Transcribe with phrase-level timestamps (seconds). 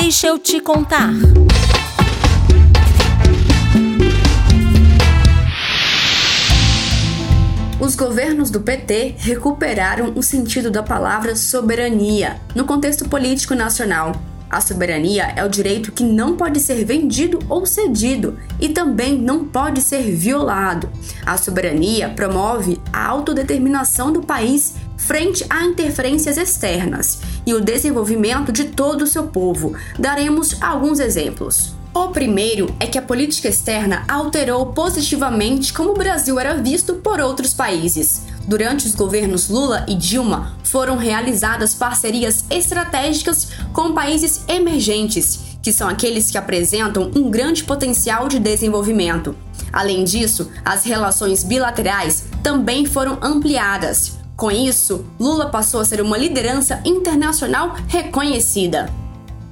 [0.00, 1.12] Deixa eu te contar.
[7.78, 14.20] Os governos do PT recuperaram o sentido da palavra soberania no contexto político nacional.
[14.50, 19.44] A soberania é o direito que não pode ser vendido ou cedido e também não
[19.44, 20.90] pode ser violado.
[21.24, 28.64] A soberania promove a autodeterminação do país frente a interferências externas e o desenvolvimento de
[28.64, 29.74] todo o seu povo.
[29.98, 31.74] Daremos alguns exemplos.
[31.94, 37.20] O primeiro é que a política externa alterou positivamente como o Brasil era visto por
[37.20, 38.22] outros países.
[38.48, 45.88] Durante os governos Lula e Dilma, foram realizadas parcerias estratégicas com países emergentes, que são
[45.88, 49.36] aqueles que apresentam um grande potencial de desenvolvimento.
[49.72, 54.23] Além disso, as relações bilaterais também foram ampliadas.
[54.36, 58.92] Com isso, Lula passou a ser uma liderança internacional reconhecida.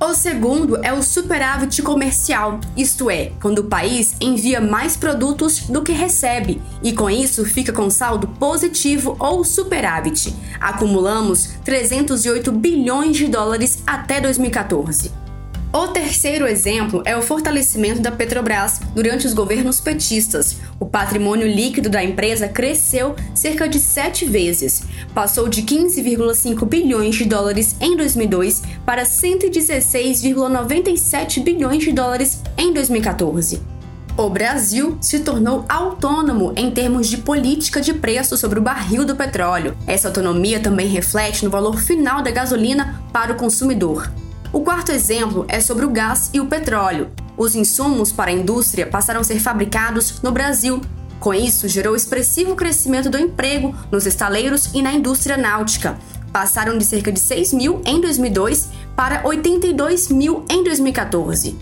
[0.00, 5.80] O segundo é o superávit comercial, isto é, quando o país envia mais produtos do
[5.80, 10.34] que recebe e com isso fica com saldo positivo ou superávit.
[10.60, 15.21] Acumulamos 308 bilhões de dólares até 2014.
[15.74, 20.58] O terceiro exemplo é o fortalecimento da Petrobras durante os governos petistas.
[20.78, 24.82] O patrimônio líquido da empresa cresceu cerca de sete vezes.
[25.14, 33.62] Passou de 15,5 bilhões de dólares em 2002 para 116,97 bilhões de dólares em 2014.
[34.14, 39.16] O Brasil se tornou autônomo em termos de política de preço sobre o barril do
[39.16, 39.74] petróleo.
[39.86, 44.12] Essa autonomia também reflete no valor final da gasolina para o consumidor.
[44.52, 47.10] O quarto exemplo é sobre o gás e o petróleo.
[47.38, 50.78] Os insumos para a indústria passaram a ser fabricados no Brasil.
[51.18, 55.96] Com isso, gerou expressivo crescimento do emprego nos estaleiros e na indústria náutica.
[56.30, 61.56] Passaram de cerca de 6 mil em 2002 para 82 mil em 2014.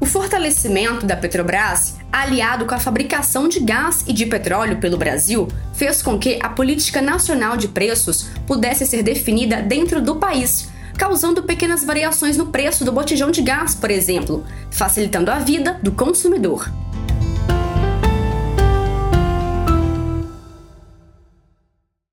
[0.00, 5.46] O fortalecimento da Petrobras, aliado com a fabricação de gás e de petróleo pelo Brasil,
[5.72, 11.42] fez com que a política nacional de preços pudesse ser definida dentro do país, causando
[11.42, 16.70] pequenas variações no preço do botijão de gás, por exemplo, facilitando a vida do consumidor.